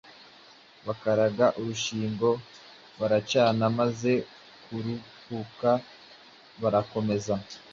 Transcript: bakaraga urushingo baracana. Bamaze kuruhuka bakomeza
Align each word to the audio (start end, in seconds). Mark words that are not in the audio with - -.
bakaraga 0.85 1.45
urushingo 1.59 2.29
baracana. 2.99 3.61
Bamaze 3.65 4.13
kuruhuka 4.63 5.69
bakomeza 6.61 7.33